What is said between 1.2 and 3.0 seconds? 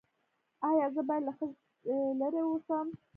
له ښځې لرې اوسم؟